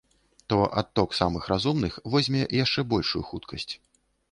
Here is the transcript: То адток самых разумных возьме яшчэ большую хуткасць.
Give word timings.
То 0.47 0.57
адток 0.81 1.13
самых 1.19 1.43
разумных 1.53 1.99
возьме 2.15 2.41
яшчэ 2.63 2.87
большую 2.97 3.23
хуткасць. 3.31 3.71